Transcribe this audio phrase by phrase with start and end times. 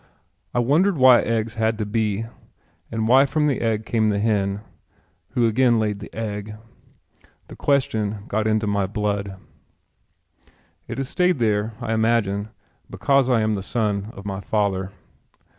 [0.51, 2.25] I wondered why eggs had to be
[2.91, 4.61] and why from the egg came the hen
[5.33, 6.55] who again laid the egg.
[7.49, 9.37] The question got into my blood.
[10.87, 12.49] It has stayed there, I imagine,
[12.89, 14.91] because I am the son of my father.